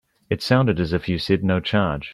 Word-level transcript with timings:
It 0.31 0.41
sounded 0.41 0.79
as 0.79 0.93
if 0.93 1.07
you 1.07 1.19
said 1.19 1.43
no 1.43 1.59
charge. 1.59 2.09